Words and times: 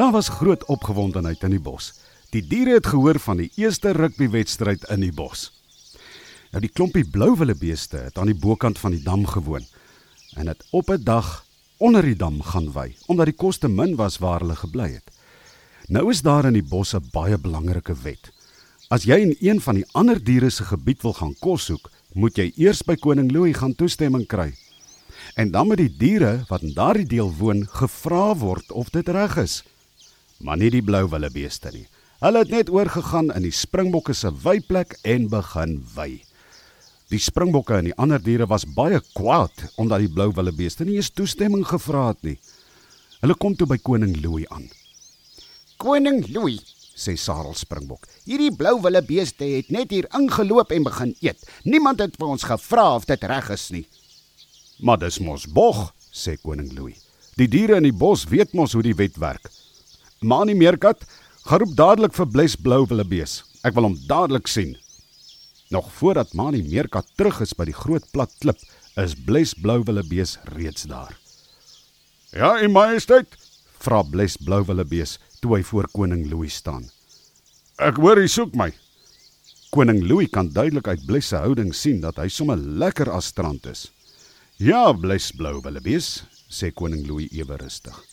Daar 0.00 0.12
was 0.12 0.28
groot 0.28 0.64
opgewondenheid 0.64 1.42
in 1.42 1.52
die 1.52 1.60
bos. 1.60 1.90
Die 2.32 2.40
diere 2.40 2.78
het 2.78 2.86
gehoor 2.88 3.18
van 3.20 3.36
die 3.36 3.50
eerste 3.60 3.90
rugbywedstryd 3.92 4.86
in 4.94 5.02
die 5.04 5.12
bos. 5.12 5.50
Nou 6.54 6.62
die 6.64 6.70
klompie 6.72 7.02
blouwillebeeste 7.04 7.98
het 8.06 8.16
aan 8.18 8.30
die 8.30 8.38
bokant 8.44 8.78
van 8.80 8.94
die 8.96 9.02
dam 9.04 9.26
gewoon 9.28 9.66
en 10.40 10.48
het 10.48 10.64
op 10.70 10.88
'n 10.88 11.04
dag 11.04 11.44
onder 11.76 12.02
die 12.02 12.16
dam 12.16 12.40
gaan 12.42 12.72
wy 12.72 12.96
omdat 13.06 13.26
die 13.26 13.36
kos 13.36 13.58
te 13.58 13.68
min 13.68 13.96
was 13.96 14.16
waar 14.18 14.40
hulle 14.40 14.56
gebly 14.56 14.88
het. 14.92 15.10
Nou 15.88 16.10
is 16.10 16.22
daar 16.22 16.44
in 16.44 16.56
die 16.56 16.68
bos 16.68 16.94
'n 16.94 17.08
baie 17.12 17.38
belangrike 17.38 17.94
wet. 18.02 18.32
As 18.88 19.04
jy 19.04 19.16
in 19.20 19.36
een 19.40 19.60
van 19.60 19.74
die 19.74 19.86
ander 19.92 20.24
diere 20.24 20.50
se 20.50 20.64
gebied 20.64 21.02
wil 21.02 21.12
gaan 21.12 21.34
kos 21.40 21.64
soek, 21.64 21.90
moet 22.12 22.36
jy 22.36 22.52
eers 22.56 22.82
by 22.82 22.96
koning 22.96 23.32
Louis 23.32 23.56
gaan 23.56 23.74
toestemming 23.74 24.26
kry. 24.26 24.54
En 25.34 25.50
dan 25.50 25.66
moet 25.66 25.76
die 25.76 25.96
diere 25.96 26.44
wat 26.48 26.62
in 26.62 26.74
daardie 26.74 27.06
deel 27.06 27.34
woon 27.38 27.66
gevra 27.68 28.36
word 28.36 28.72
of 28.72 28.88
dit 28.90 29.08
reg 29.08 29.36
is. 29.36 29.62
Maar 30.40 30.56
nie 30.60 30.70
die 30.72 30.84
blouwillebeeste 30.84 31.72
nie. 31.74 31.86
Hulle 32.20 32.42
het 32.44 32.50
net 32.52 32.70
oorgegaan 32.72 33.30
in 33.32 33.44
die 33.46 33.54
springbokke 33.54 34.14
se 34.16 34.32
weiplek 34.44 34.96
en 35.08 35.28
begin 35.32 35.78
wy. 35.94 36.22
Die 37.10 37.20
springbokke 37.20 37.78
en 37.80 37.88
die 37.88 37.96
ander 37.98 38.20
diere 38.22 38.46
was 38.48 38.66
baie 38.68 39.00
kwaad 39.16 39.64
omdat 39.80 40.04
die 40.04 40.12
blouwillebeeste 40.12 40.84
nie 40.86 40.98
eens 41.00 41.10
toestemming 41.10 41.64
gevra 41.66 42.10
het 42.12 42.20
nie. 42.28 42.36
Hulle 43.20 43.36
kom 43.36 43.56
toe 43.56 43.66
by 43.68 43.80
koning 43.84 44.14
Louis 44.22 44.46
aan. 44.52 44.68
Koning 45.80 46.22
Louis, 46.32 46.60
sê 46.96 47.16
Sarel 47.16 47.56
Springbok. 47.56 48.06
Hierdie 48.28 48.52
blouwillebeeste 48.56 49.48
het 49.56 49.72
net 49.72 49.92
hier 49.92 50.08
ingeloop 50.16 50.72
en 50.76 50.86
begin 50.86 51.14
eet. 51.24 51.40
Niemand 51.64 52.00
het 52.04 52.16
vir 52.20 52.32
ons 52.36 52.46
gevra 52.48 52.86
of 52.96 53.08
dit 53.08 53.24
reg 53.32 53.48
is 53.56 53.70
nie. 53.74 53.86
Maar 54.80 55.00
dis 55.02 55.18
mos 55.24 55.48
bog, 55.48 55.90
sê 56.12 56.36
koning 56.40 56.70
Louis. 56.76 57.00
Die 57.36 57.48
diere 57.48 57.80
in 57.80 57.88
die 57.88 57.96
bos 57.96 58.26
weet 58.28 58.52
mos 58.56 58.76
hoe 58.76 58.84
die 58.84 58.96
wet 58.96 59.18
werk. 59.20 59.48
Manie 60.20 60.52
Meerkat, 60.52 61.00
geroep 61.48 61.70
dadelik 61.78 62.12
vir 62.12 62.26
Bles 62.28 62.52
Blouwillebees. 62.60 63.38
Ek 63.64 63.72
wil 63.72 63.86
hom 63.86 63.94
dadelik 64.04 64.50
sien. 64.52 64.74
Nog 65.72 65.86
voordat 65.96 66.34
Mani 66.36 66.60
Meerkat 66.60 67.08
terug 67.16 67.38
is 67.40 67.54
by 67.56 67.64
die 67.70 67.76
groot 67.76 68.04
plat 68.12 68.34
klip, 68.44 68.60
is 69.00 69.14
Bles 69.16 69.54
Blouwillebees 69.56 70.36
reeds 70.58 70.84
daar. 70.90 71.16
"Ja, 72.36 72.60
u 72.60 72.68
majesteit," 72.68 73.32
vra 73.80 74.02
Bles 74.02 74.36
Blouwillebees 74.36 75.18
toe 75.40 75.56
hy 75.56 75.62
voor 75.62 75.88
koning 75.88 76.28
Louis 76.28 76.54
staan. 76.54 76.90
"Ek 77.78 77.96
hoor 77.96 78.20
hy 78.20 78.26
soek 78.26 78.54
my." 78.54 78.74
Koning 79.70 80.04
Louis 80.04 80.28
kan 80.28 80.52
duidelik 80.52 80.88
uit 80.88 81.06
Bles 81.06 81.28
se 81.28 81.36
houding 81.36 81.74
sien 81.74 82.00
dat 82.00 82.16
hy 82.16 82.28
sommer 82.28 82.58
lekker 82.58 83.08
as 83.10 83.24
strand 83.24 83.66
is. 83.66 83.90
"Ja, 84.58 84.92
Bles 84.92 85.32
Blouwillebees," 85.32 86.24
sê 86.50 86.70
koning 86.74 87.06
Louis 87.06 87.32
ewe 87.32 87.56
rustig. 87.56 88.09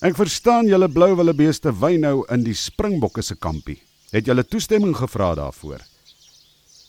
"Ek 0.00 0.16
verstaan 0.16 0.66
julle 0.66 0.88
Blouwillebeeste 0.88 1.72
wy 1.72 1.96
nou 1.96 2.24
in 2.28 2.42
die 2.44 2.54
Springbokke 2.54 3.22
se 3.22 3.34
kampie. 3.34 3.82
Het 4.12 4.26
julle 4.26 4.44
toestemming 4.44 4.96
gevra 4.96 5.34
daarvoor?" 5.34 5.80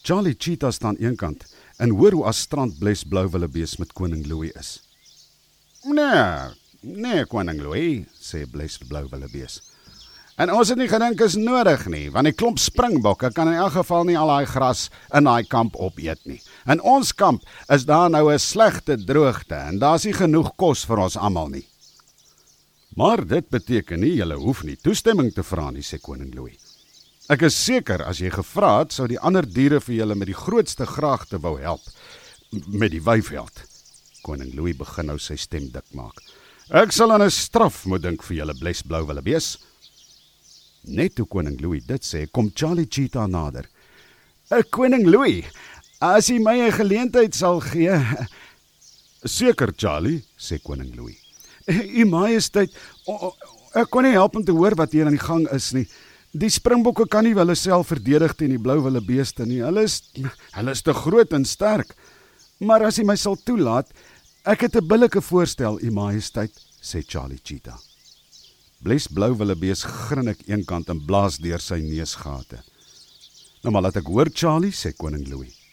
Charlie 0.03 0.35
Cheetah 0.37 0.71
staan 0.71 0.95
eenkant 0.95 1.45
en 1.77 1.89
hoor 1.89 2.11
hoe 2.11 2.25
as 2.25 2.39
strand 2.39 2.79
bles 2.79 3.03
blouwillebees 3.03 3.77
met 3.77 3.93
koning 3.93 4.25
Louis 4.27 4.51
is. 4.55 4.81
Nee, 5.83 6.53
nee 6.81 7.25
koning 7.25 7.61
Louis, 7.61 8.05
sê 8.15 8.45
bles 8.49 8.77
blouwillebees. 8.87 9.61
En 10.37 10.51
ons 10.53 10.69
het 10.69 10.77
nie 10.77 10.89
gedink 10.89 11.21
is 11.25 11.35
nodig 11.35 11.87
nie, 11.89 12.11
want 12.13 12.29
die 12.29 12.35
klomp 12.37 12.59
springbokke 12.61 13.31
kan 13.33 13.49
in 13.49 13.57
elk 13.57 13.73
geval 13.79 14.03
nie 14.05 14.17
al 14.19 14.29
daai 14.29 14.45
gras 14.45 14.83
in 15.17 15.25
daai 15.25 15.47
kamp 15.49 15.75
opeet 15.81 16.21
nie. 16.29 16.37
In 16.69 16.79
ons 16.85 17.09
kamp 17.17 17.41
is 17.73 17.87
daar 17.89 18.09
nou 18.13 18.29
'n 18.31 18.39
slegte 18.39 18.97
droogte 18.97 19.55
en 19.55 19.79
daar's 19.79 20.05
nie 20.05 20.13
genoeg 20.13 20.55
kos 20.55 20.85
vir 20.85 20.99
ons 20.99 21.17
almal 21.17 21.49
nie. 21.49 21.65
Maar 22.97 23.21
dit 23.29 23.49
beteken 23.53 24.01
nie 24.01 24.15
jy 24.17 24.25
hoef 24.41 24.63
nie 24.65 24.77
toestemming 24.81 25.29
te 25.33 25.43
vra 25.45 25.69
nie, 25.69 25.85
sê 25.85 25.99
koning 26.01 26.33
Louis. 26.33 26.57
Ek 27.29 27.43
is 27.45 27.57
seker 27.59 28.01
as 28.07 28.21
jy 28.23 28.31
gevra 28.33 28.79
het, 28.79 28.95
sou 28.95 29.05
die 29.11 29.19
ander 29.19 29.45
diere 29.45 29.77
vir 29.83 29.99
julle 29.99 30.15
met 30.15 30.31
die 30.31 30.37
grootste 30.37 30.87
graagte 30.89 31.37
wou 31.43 31.57
help 31.61 31.83
met 32.71 32.93
die 32.95 33.03
wyveld. 33.03 33.61
Koning 34.25 34.55
Louis 34.57 34.77
begin 34.79 35.11
nou 35.11 35.17
sy 35.21 35.37
stem 35.37 35.67
dik 35.73 35.93
maak. 35.93 36.23
Ek 36.73 36.95
sal 36.95 37.13
aan 37.13 37.21
'n 37.21 37.29
straf 37.29 37.85
moet 37.85 38.01
dink 38.01 38.23
vir 38.23 38.37
julle 38.37 38.57
blesblou 38.57 39.05
wille 39.05 39.21
wees. 39.23 39.57
Net 40.87 41.15
toe 41.15 41.25
koning 41.25 41.61
Louis 41.61 41.83
dit 41.85 42.01
sê, 42.01 42.25
kom 42.31 42.51
Charlie 42.55 42.87
Cheetah 42.89 43.27
nader. 43.27 43.69
"Ek 44.49 44.65
eh, 44.65 44.69
koning 44.71 45.05
Louis, 45.05 45.45
as 46.01 46.29
jy 46.29 46.39
my 46.39 46.57
'n 46.65 46.71
geleentheid 46.71 47.35
sal 47.35 47.59
gee." 47.59 47.93
"Seker, 49.25 49.73
Charlie," 49.77 50.23
sê 50.39 50.57
koning 50.63 50.95
Louis. 50.95 51.26
"U 52.01 52.05
majesteit, 52.05 52.71
ek 53.73 53.89
kon 53.89 54.03
nie 54.03 54.15
help 54.15 54.35
om 54.35 54.43
te 54.43 54.55
hoor 54.55 54.75
wat 54.75 54.91
hier 54.91 55.05
aan 55.05 55.17
die 55.17 55.27
gang 55.27 55.47
is 55.51 55.73
nie." 55.73 55.87
Die 56.37 56.49
springbokke 56.51 57.07
kan 57.07 57.23
nie 57.23 57.33
hulle 57.33 57.55
self 57.55 57.87
verdedig 57.93 58.35
teen 58.35 58.51
die 58.51 58.61
blou 58.61 58.81
wille 58.83 59.01
beeste 59.01 59.45
nie. 59.47 59.61
Hulle 59.63 59.85
is 59.87 60.01
hulle 60.53 60.71
is 60.71 60.83
te 60.83 60.93
groot 60.93 61.33
en 61.33 61.45
sterk. 61.45 61.95
Maar 62.59 62.87
as 62.89 62.97
jy 62.97 63.05
my 63.05 63.15
sal 63.15 63.37
toelaat, 63.37 63.89
ek 64.45 64.67
het 64.67 64.75
'n 64.75 64.87
billike 64.87 65.21
voorstel, 65.21 65.79
u 65.81 65.91
majesteit, 65.91 66.51
sê 66.81 67.01
Charlie 67.05 67.39
Cheetah. 67.43 67.79
Bles 68.83 69.07
blou 69.07 69.33
wille 69.37 69.55
bees 69.55 69.83
grin 69.83 70.27
ek 70.27 70.47
eenkant 70.47 70.89
en 70.89 71.05
blaas 71.05 71.37
deur 71.37 71.59
sy 71.59 71.79
neusgate. 71.81 72.61
Nou 73.63 73.71
maar 73.71 73.81
laat 73.81 73.97
ek 73.97 74.05
hoor 74.07 74.29
Charlie, 74.33 74.71
sê 74.71 74.93
koning 74.93 75.27
Louis. 75.27 75.66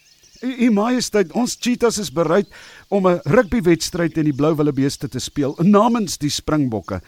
U 0.45 0.71
majesteit, 0.71 1.31
ons 1.33 1.57
cheetahs 1.59 1.97
is 1.97 2.11
bereid 2.11 2.47
om 2.89 3.07
'n 3.07 3.21
rugbywedstryd 3.25 4.13
teen 4.13 4.25
die 4.25 4.35
blou 4.35 4.55
wille 4.55 4.73
beeste 4.73 5.07
te 5.07 5.19
speel 5.19 5.55
namens 5.61 6.17
die 6.17 6.29
springbokke 6.29 7.01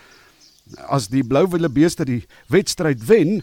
as 0.91 1.07
die 1.11 1.23
blou 1.23 1.45
wille 1.51 1.69
beeste 1.71 2.05
die 2.07 2.21
wedstryd 2.51 3.03
wen, 3.07 3.41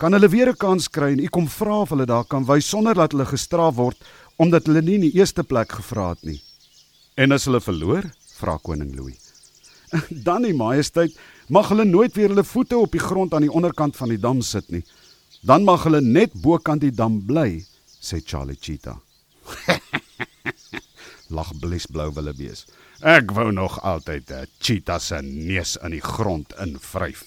kan 0.00 0.14
hulle 0.16 0.30
weer 0.32 0.50
'n 0.50 0.56
kans 0.56 0.88
kry 0.88 1.12
en 1.12 1.20
u 1.20 1.28
kom 1.28 1.48
vra 1.48 1.80
of 1.82 1.90
hulle 1.90 2.06
daar 2.06 2.24
kan 2.24 2.46
wys 2.46 2.68
sonder 2.68 2.94
dat 2.94 3.12
hulle 3.12 3.26
gestraf 3.26 3.74
word 3.74 3.98
omdat 4.38 4.66
hulle 4.66 4.82
nie 4.82 4.94
in 4.94 5.08
die 5.10 5.18
eerste 5.18 5.44
plek 5.44 5.72
gevra 5.72 6.10
het 6.10 6.22
nie. 6.24 6.40
En 7.16 7.32
as 7.32 7.44
hulle 7.44 7.60
verloor, 7.60 8.10
vra 8.38 8.56
koning 8.62 8.96
Louis. 8.96 9.18
Dan 10.26 10.42
die 10.42 10.54
majesteit 10.54 11.12
mag 11.48 11.68
hulle 11.68 11.84
nooit 11.84 12.16
weer 12.16 12.28
hulle 12.28 12.44
voete 12.44 12.78
op 12.78 12.92
die 12.92 13.00
grond 13.00 13.34
aan 13.34 13.42
die 13.42 13.52
onderkant 13.52 13.96
van 13.96 14.08
die 14.08 14.20
dam 14.20 14.40
sit 14.40 14.70
nie. 14.70 14.84
Dan 15.42 15.64
mag 15.64 15.84
hulle 15.84 16.00
net 16.00 16.32
bokant 16.32 16.80
die 16.80 16.94
dam 16.94 17.20
bly, 17.26 17.64
sê 18.00 18.22
Charlie 18.24 18.56
Cheetah. 18.56 18.96
Lag 21.36 21.50
bles 21.62 21.86
blou 21.86 22.10
wille 22.14 22.34
bees. 22.34 22.66
Ek 23.00 23.30
wou 23.32 23.50
nog 23.54 23.78
altyd 23.86 24.30
'n 24.30 24.48
cheetah 24.58 25.00
se 25.00 25.22
neus 25.22 25.76
in 25.84 25.94
die 25.94 26.04
grond 26.04 26.52
invryf. 26.58 27.24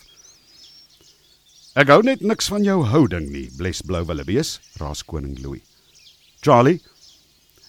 Ek 1.74 1.90
hou 1.90 2.04
net 2.06 2.22
niks 2.22 2.52
van 2.54 2.64
jou 2.64 2.84
houding 2.86 3.32
nie, 3.34 3.48
bles 3.58 3.82
blou 3.82 4.04
wille 4.06 4.24
wees, 4.28 4.60
raas 4.78 5.02
koning 5.02 5.40
Louis. 5.42 5.64
Charlie, 6.42 6.82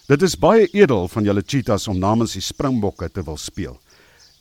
dit 0.09 0.23
is 0.23 0.37
baie 0.37 0.67
edel 0.77 1.09
van 1.09 1.25
julle 1.25 1.43
cheetahs 1.47 1.89
om 1.89 1.99
namens 1.99 2.35
die 2.37 2.43
springbokke 2.45 3.09
te 3.09 3.23
wil 3.25 3.39
speel. 3.41 3.79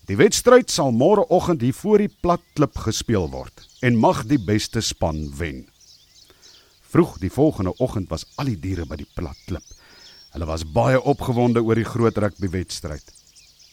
Die 0.09 0.17
wedstryd 0.19 0.67
sal 0.67 0.91
môreoggend 0.91 1.61
hier 1.63 1.75
voor 1.77 2.03
die 2.03 2.11
plat 2.11 2.41
klip 2.57 2.75
gespeel 2.83 3.29
word 3.31 3.63
en 3.79 3.95
mag 3.95 4.25
die 4.27 4.41
beste 4.41 4.81
span 4.83 5.29
wen. 5.37 5.63
Vroeg 6.91 7.15
die 7.21 7.31
volgende 7.31 7.71
oggend 7.79 8.11
was 8.11 8.25
al 8.35 8.51
die 8.51 8.59
diere 8.59 8.83
by 8.89 8.99
die 8.99 9.07
plat 9.15 9.39
klip. 9.47 9.63
Hulle 10.33 10.47
was 10.49 10.63
baie 10.65 10.97
opgewonde 10.97 11.61
oor 11.61 11.77
die 11.77 11.85
groot 11.85 12.17
rugby 12.17 12.49
wedstryd. 12.49 13.05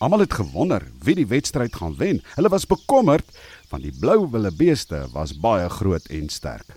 Almal 0.01 0.27
het 0.27 0.35
gewonder 0.37 0.85
wie 1.05 1.15
die 1.17 1.29
wedstryd 1.29 1.73
gaan 1.77 1.97
wen. 1.97 2.21
Hulle 2.35 2.53
was 2.53 2.69
bekommerd 2.69 3.25
want 3.71 3.87
die 3.87 3.95
blou 3.97 4.27
wille 4.29 4.51
beeste 4.53 5.07
was 5.15 5.33
baie 5.41 5.69
groot 5.73 6.05
en 6.13 6.29
sterk. 6.29 6.77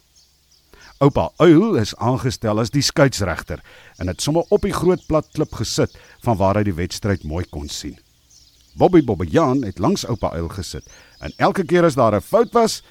Oupa 1.03 1.29
Uil 1.43 1.75
is 1.81 1.95
aangestel 1.99 2.61
as 2.63 2.71
die 2.71 2.85
skeieregter 2.85 3.59
en 3.99 4.07
het 4.07 4.23
sommer 4.23 4.47
op 4.55 4.63
die 4.63 4.71
groot 4.71 5.03
plat 5.09 5.27
klip 5.35 5.51
gesit 5.59 5.97
van 6.23 6.39
waar 6.39 6.61
hy 6.61 6.63
die 6.69 6.77
wedstryd 6.79 7.27
mooi 7.27 7.43
kon 7.51 7.67
sien. 7.67 7.97
Bobby 8.79 9.03
Bobbejaan 9.03 9.65
het 9.67 9.83
langs 9.83 10.07
Oupa 10.07 10.31
Uil 10.31 10.47
gesit 10.55 10.87
en 11.19 11.35
elke 11.43 11.67
keer 11.67 11.83
as 11.83 11.99
daar 11.99 12.15
'n 12.15 12.23
fout 12.23 12.55
was 12.55 12.83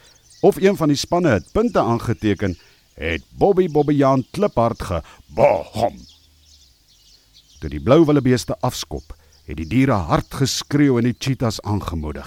of 0.42 0.60
een 0.60 0.76
van 0.76 0.88
die 0.88 0.96
spanne 0.96 1.28
het 1.40 1.52
punte 1.52 1.80
aangeteken, 1.80 2.58
het 2.94 3.22
Bobby 3.38 3.68
Bobbejaan 3.68 4.26
kliphard 4.30 4.82
gebom. 4.82 6.11
Toe 7.62 7.70
die 7.70 7.78
blou 7.78 8.00
wille 8.08 8.18
beeste 8.18 8.56
afskop, 8.66 9.12
het 9.46 9.54
die 9.60 9.68
diere 9.70 9.94
hard 10.08 10.34
geskreeu 10.34 10.96
en 10.98 11.06
die 11.06 11.14
cheetahs 11.14 11.60
aangemoedig. 11.62 12.26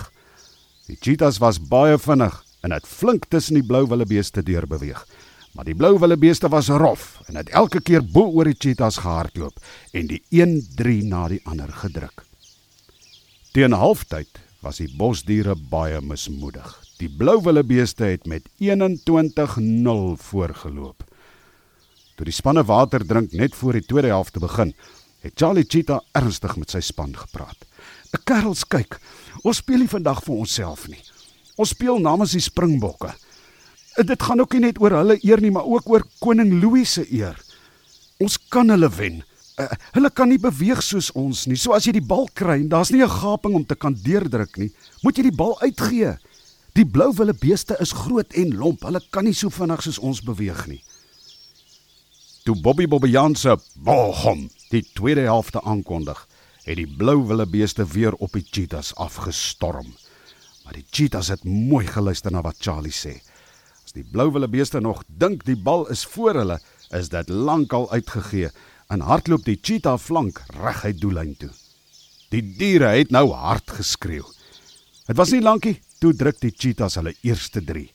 Die 0.87 0.95
cheetahs 0.95 1.41
was 1.43 1.59
baie 1.59 1.97
vinnig 1.99 2.37
en 2.63 2.71
het 2.71 2.87
flink 2.87 3.27
tussen 3.27 3.59
die 3.59 3.65
blou 3.67 3.83
willebeeste 3.91 4.45
deur 4.47 4.63
beweeg. 4.63 5.01
Maar 5.51 5.67
die 5.67 5.75
blou 5.75 5.97
willebeeste 5.99 6.47
was 6.51 6.71
rof 6.71 7.19
en 7.27 7.35
het 7.35 7.51
elke 7.51 7.83
keer 7.83 7.99
bo 7.99 8.31
oor 8.31 8.47
die 8.47 8.55
cheetahs 8.55 9.01
gehardloop 9.03 9.59
en 9.91 10.07
die 10.07 10.21
een 10.31 10.61
drie 10.79 11.03
na 11.03 11.27
die 11.27 11.41
ander 11.43 11.71
gedruk. 11.83 12.23
Teen 13.51 13.75
halftyd 13.75 14.39
was 14.63 14.79
die 14.79 14.91
bosdiere 14.95 15.55
baie 15.55 15.99
mismoedig. 15.99 16.67
Die 16.99 17.11
blou 17.11 17.41
willebeeste 17.43 18.07
het 18.07 18.23
met 18.23 18.47
21-0 18.63 20.15
voorgeloop. 20.31 21.03
Toe 22.15 22.23
die 22.23 22.35
spanne 22.35 22.63
water 22.63 23.03
drink 23.03 23.35
net 23.35 23.55
voor 23.55 23.75
die 23.75 23.83
tweede 23.83 24.15
helfte 24.15 24.39
begin, 24.39 24.71
het 25.25 25.39
Charlie 25.39 25.66
Cheetah 25.68 26.01
ernstig 26.13 26.56
met 26.62 26.72
sy 26.72 26.81
span 26.86 27.16
gepraat. 27.18 27.66
'n 28.13 28.24
Kerels 28.24 28.63
kyk, 28.68 29.00
ons 29.44 29.57
speel 29.57 29.83
nie 29.83 29.92
vandag 29.92 30.24
vir 30.24 30.36
onsself 30.36 30.88
nie. 30.88 31.01
Ons 31.57 31.74
speel 31.75 32.00
namens 32.00 32.31
die 32.36 32.44
Springbokke. 32.44 33.13
Dit 33.95 34.24
gaan 34.24 34.39
ook 34.39 34.54
nie 34.54 34.68
net 34.68 34.80
oor 34.81 34.92
hulle 34.92 35.18
eer 35.24 35.42
nie, 35.42 35.51
maar 35.51 35.66
ook 35.66 35.89
oor 35.89 36.04
koning 36.19 36.62
Louis 36.62 36.94
se 36.94 37.06
eer. 37.12 37.36
Ons 38.19 38.38
kan 38.50 38.69
hulle 38.69 38.89
wen. 38.89 39.24
Uh, 39.56 39.69
hulle 39.95 40.10
kan 40.12 40.27
nie 40.30 40.39
beweeg 40.39 40.81
soos 40.83 41.12
ons 41.16 41.45
nie. 41.48 41.56
So 41.56 41.72
as 41.72 41.86
jy 41.88 41.94
die 41.95 42.04
bal 42.04 42.27
kry 42.33 42.60
en 42.60 42.69
daar's 42.69 42.92
nie 42.92 43.04
'n 43.04 43.10
gaping 43.10 43.56
om 43.56 43.66
te 43.66 43.75
kan 43.75 43.95
deurdruk 43.95 44.57
nie, 44.57 44.72
moet 45.01 45.18
jy 45.18 45.24
die 45.24 45.38
bal 45.38 45.56
uitgee. 45.62 46.18
Die 46.75 46.86
blou 46.86 47.13
wille 47.16 47.33
beeste 47.33 47.77
is 47.80 47.92
groot 47.92 48.33
en 48.33 48.56
lomp. 48.56 48.83
Hulle 48.83 49.01
kan 49.12 49.24
nie 49.24 49.33
so 49.33 49.50
vinnig 49.50 49.81
soos 49.81 50.00
ons 50.00 50.22
beweeg 50.22 50.68
nie. 50.68 50.83
Toe 52.44 52.56
Bobby 52.62 52.86
Bobbejaan 52.88 53.36
se 53.36 53.56
bohom 53.75 54.50
die 54.75 54.86
tweede 54.98 55.25
helfte 55.27 55.62
aankondig, 55.63 56.19
het 56.66 56.80
die 56.80 56.89
blou 56.89 57.22
wille 57.30 57.45
beeste 57.48 57.86
weer 57.94 58.16
op 58.24 58.33
die 58.36 58.44
cheetahs 58.44 58.94
afgestorm. 59.01 59.88
Maar 60.66 60.80
die 60.80 60.86
cheetahs 60.89 61.30
het 61.33 61.44
mooi 61.45 61.86
geluister 61.88 62.33
na 62.33 62.42
wat 62.45 62.60
Charlie 62.60 62.94
sê. 62.94 63.19
As 63.86 63.94
die 63.94 64.06
blou 64.06 64.31
wille 64.33 64.50
beeste 64.50 64.81
nog 64.81 65.04
dink 65.07 65.45
die 65.45 65.57
bal 65.57 65.86
is 65.94 66.06
voor 66.16 66.42
hulle, 66.42 66.60
is 66.95 67.12
dit 67.13 67.30
lankal 67.30 67.88
uitgegee 67.92 68.50
en 68.89 69.06
hardloop 69.06 69.45
die 69.45 69.60
cheetah 69.62 69.98
flank 70.01 70.42
reguit 70.57 71.00
doellyn 71.01 71.36
toe. 71.38 71.51
Die 72.33 72.42
diere 72.57 72.95
het 72.98 73.13
nou 73.13 73.30
hard 73.31 73.77
geskreeu. 73.77 74.25
Dit 75.06 75.18
was 75.18 75.31
nie 75.31 75.44
lankie 75.44 75.77
toe 76.01 76.16
druk 76.18 76.42
die 76.42 76.54
cheetahs 76.54 76.98
hulle 77.00 77.13
eerste 77.22 77.62
3 77.62 77.86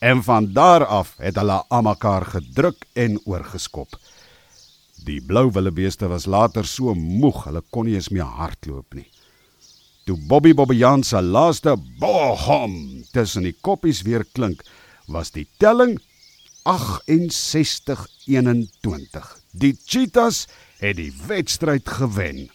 en 0.00 0.22
van 0.24 0.46
daar 0.56 0.86
af 0.86 1.12
het 1.20 1.36
hulle 1.36 1.58
almekaar 1.68 2.24
gedruk 2.26 2.86
en 2.96 3.18
oorgeskop. 3.28 3.98
Die 5.06 5.20
blou 5.24 5.46
willebeeste 5.54 6.08
was 6.10 6.26
later 6.26 6.66
so 6.66 6.94
moeg, 6.94 7.44
hulle 7.46 7.62
kon 7.72 7.86
nie 7.88 7.94
eens 7.96 8.10
meer 8.12 8.28
hardloop 8.28 8.94
nie. 8.98 9.08
Toe 10.04 10.16
Bobby 10.28 10.52
Bobbejaan 10.56 11.02
se 11.06 11.20
laaste 11.22 11.76
bohom 12.00 13.04
tussen 13.14 13.42
die 13.46 13.56
koppies 13.62 14.02
weer 14.04 14.24
klink, 14.34 14.62
was 15.08 15.30
die 15.32 15.46
telling 15.62 16.00
68-21. 16.68 19.40
Die 19.52 19.78
Cheetahs 19.86 20.46
het 20.80 20.96
die 20.96 21.12
wedstryd 21.26 21.88
gewen. 21.88 22.50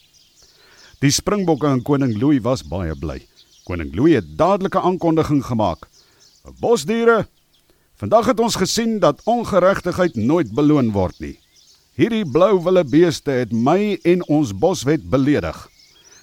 Die 1.02 1.12
Springbokke 1.12 1.68
en 1.68 1.82
koning 1.86 2.18
Louis 2.20 2.42
was 2.46 2.64
baie 2.66 2.96
bly. 2.96 3.28
Koning 3.66 3.96
Louis 3.96 4.16
het 4.20 4.38
dadelike 4.38 4.82
aankondiging 4.82 5.46
gemaak. 5.46 5.88
Bosdiere, 6.62 7.28
vandag 7.98 8.26
het 8.32 8.40
ons 8.40 8.56
gesien 8.62 9.00
dat 9.00 9.22
ongeregtigheid 9.26 10.16
nooit 10.16 10.54
beloon 10.54 10.92
word 10.94 11.20
nie. 11.20 11.40
Hierdie 11.96 12.26
blou 12.28 12.58
wille 12.60 12.82
beeste 12.84 13.32
het 13.32 13.54
my 13.56 13.96
en 14.04 14.24
ons 14.28 14.50
boswet 14.52 15.04
beledig. 15.08 15.56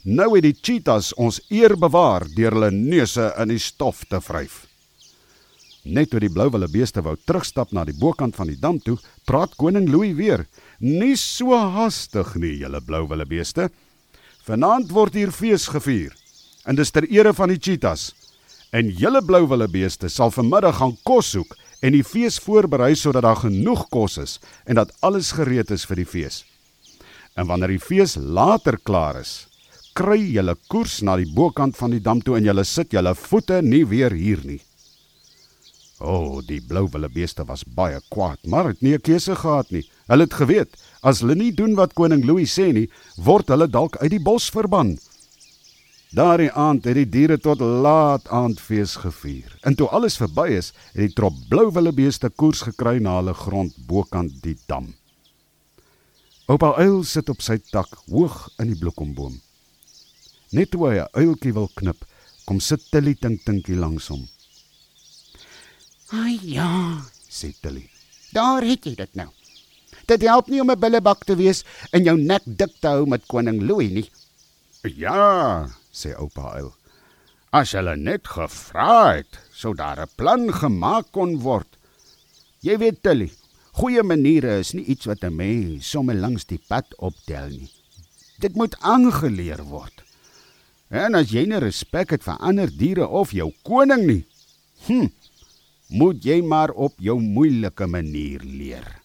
Nou 0.05 0.27
het 0.35 0.45
die 0.45 0.53
cheetahs 0.53 1.15
ons 1.17 1.39
eer 1.49 1.73
bewaar 1.81 2.27
deur 2.37 2.53
hulle 2.59 2.69
neuse 2.75 3.31
in 3.41 3.49
die 3.55 3.63
stof 3.63 4.03
te 4.11 4.21
vryf. 4.21 4.67
Net 5.89 6.13
toe 6.13 6.21
die 6.21 6.31
blou 6.31 6.51
wille 6.53 6.69
beeste 6.69 7.01
wou 7.01 7.15
terugstap 7.17 7.73
na 7.73 7.87
die 7.89 7.97
bokant 7.97 8.37
van 8.37 8.53
die 8.53 8.59
dam 8.61 8.83
toe, 8.85 8.99
praat 9.25 9.57
koning 9.57 9.89
Louis 9.89 10.13
weer. 10.19 10.45
Nie 10.79 11.17
so 11.17 11.57
haastig 11.57 12.35
nie, 12.37 12.59
julle 12.61 12.83
blou 12.85 13.07
wille 13.09 13.25
beeste. 13.25 13.71
Vanaand 14.45 14.93
word 14.93 15.17
hier 15.17 15.33
fees 15.33 15.71
gevier. 15.73 16.13
En 16.69 16.77
dis 16.77 16.93
ter 16.93 17.09
ere 17.09 17.33
van 17.33 17.49
die 17.49 17.59
cheetahs. 17.59 18.11
En 18.77 18.93
julle 18.93 19.25
blou 19.25 19.47
wille 19.49 19.73
beeste 19.73 20.13
sal 20.13 20.37
vanmiddag 20.37 20.83
gaan 20.83 20.99
kos 21.01 21.33
soek 21.33 21.57
en 21.83 21.97
die 21.97 22.05
fees 22.07 22.39
voorberei 22.43 22.95
sodat 22.97 23.27
daar 23.27 23.41
genoeg 23.43 23.89
kos 23.91 24.19
is 24.23 24.39
en 24.65 24.79
dat 24.79 24.95
alles 25.03 25.33
gereed 25.37 25.71
is 25.75 25.85
vir 25.89 26.03
die 26.03 26.09
fees. 26.09 26.43
En 27.35 27.49
wanneer 27.51 27.75
die 27.75 27.83
fees 27.83 28.15
later 28.17 28.79
klaar 28.79 29.19
is, 29.21 29.47
kry 29.99 30.21
julle 30.21 30.55
koers 30.71 31.01
na 31.03 31.17
die 31.21 31.29
bokant 31.35 31.77
van 31.77 31.93
die 31.93 32.01
dam 32.01 32.23
toe 32.23 32.39
en 32.39 32.47
julle 32.47 32.65
sit 32.65 32.95
julle 32.95 33.15
voete 33.19 33.61
nie 33.65 33.85
weer 33.89 34.15
hier 34.15 34.45
nie. 34.47 34.61
O, 36.03 36.15
oh, 36.15 36.39
die 36.43 36.59
blou 36.67 36.89
wille 36.91 37.09
beeste 37.13 37.45
was 37.47 37.63
baie 37.63 38.01
kwaad, 38.11 38.41
maar 38.51 38.73
het 38.73 38.83
nie 38.83 38.95
'n 38.95 39.01
keuse 39.01 39.37
gehad 39.37 39.71
nie. 39.71 39.85
Hulle 40.09 40.25
het 40.25 40.35
geweet 40.35 40.75
as 41.03 41.21
hulle 41.21 41.35
nie 41.35 41.53
doen 41.53 41.75
wat 41.75 41.95
koning 41.95 42.25
Louis 42.25 42.51
sê 42.59 42.73
nie, 42.73 42.89
word 43.17 43.49
hulle 43.49 43.69
dalk 43.69 43.97
uit 43.97 44.11
die 44.11 44.23
bos 44.23 44.51
verban. 44.51 44.99
Daardie 46.13 46.51
aand 46.53 46.85
het 46.85 46.99
die 46.99 47.09
diere 47.09 47.39
tot 47.41 47.63
laat 47.65 48.27
aandfees 48.29 48.99
gevier. 49.01 49.55
En 49.65 49.73
toe 49.75 49.87
alles 49.89 50.19
verby 50.21 50.51
is, 50.59 50.75
het 50.93 51.07
die 51.07 51.15
trop 51.17 51.39
blou 51.49 51.71
wille 51.73 51.93
beeste 51.97 52.29
koers 52.29 52.61
gekry 52.69 52.99
na 53.01 53.15
hulle 53.17 53.33
grond 53.33 53.79
bokant 53.89 54.35
die 54.45 54.59
dam. 54.69 54.91
Oupa 56.53 56.75
uil 56.77 57.01
sit 57.09 57.33
op 57.33 57.41
sy 57.41 57.57
tak 57.71 57.89
hoog 58.11 58.37
in 58.61 58.75
die 58.75 58.77
bloekomboom. 58.77 59.41
Net 60.53 60.75
toe 60.75 60.85
hy 60.91 61.01
'n 61.01 61.13
uiltjie 61.17 61.55
wil 61.57 61.71
knip, 61.81 62.05
kom 62.45 62.61
sit 62.61 62.85
Tilly 62.91 63.15
tink 63.15 63.45
tinkie 63.47 63.77
langs 63.77 64.09
hom. 64.13 64.29
Ai 66.13 66.37
ja, 66.43 67.01
sê 67.31 67.55
Tilly. 67.63 67.89
Daar 68.33 68.61
het 68.61 68.85
jy 68.85 68.95
dit 68.95 69.15
nou. 69.15 69.31
Dit 70.07 70.23
help 70.29 70.49
nie 70.49 70.61
om 70.61 70.71
'n 70.71 70.81
billebak 70.81 71.25
te 71.25 71.37
wees 71.37 71.65
en 71.93 72.05
jou 72.05 72.19
nek 72.21 72.43
dik 72.45 72.81
te 72.81 72.89
hou 72.89 73.07
met 73.07 73.27
koning 73.27 73.63
Louis 73.63 73.91
nie. 73.91 74.11
Ja, 74.83 75.73
sê 75.93 76.15
oupa 76.17 76.57
uil. 76.59 76.73
As 77.53 77.75
hulle 77.77 77.95
net 78.01 78.25
gevra 78.33 79.19
het, 79.19 79.39
sou 79.53 79.75
daar 79.77 80.01
'n 80.01 80.15
plan 80.17 80.49
gemaak 80.53 81.13
kon 81.13 81.39
word. 81.41 81.69
Jy 82.63 82.79
weet 82.79 83.03
Tilly, 83.03 83.31
goeie 83.77 84.03
maniere 84.03 84.59
is 84.59 84.73
nie 84.73 84.85
iets 84.85 85.07
wat 85.07 85.25
'n 85.25 85.37
mens 85.37 85.91
sommer 85.91 86.15
langs 86.15 86.45
die 86.45 86.61
pad 86.69 86.87
optel 86.99 87.49
nie. 87.49 87.71
Dit 88.41 88.55
moet 88.55 88.75
aangeleer 88.81 89.63
word. 89.65 90.03
En 90.89 91.15
as 91.15 91.31
jy 91.31 91.45
nie 91.47 91.59
respek 91.59 92.11
het 92.11 92.23
vir 92.23 92.39
ander 92.41 92.71
diere 92.71 93.07
of 93.09 93.33
jou 93.33 93.53
koning 93.63 94.07
nie, 94.07 94.25
hm, 94.87 95.09
moet 95.89 96.25
jy 96.25 96.43
maar 96.43 96.71
op 96.71 96.93
jou 96.99 97.21
moeilike 97.21 97.87
manier 97.87 98.41
leer. 98.41 99.02